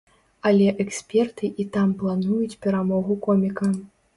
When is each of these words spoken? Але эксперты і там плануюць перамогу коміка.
Але 0.49 0.69
эксперты 0.83 1.51
і 1.65 1.67
там 1.77 1.93
плануюць 2.01 2.59
перамогу 2.67 3.21
коміка. 3.29 3.73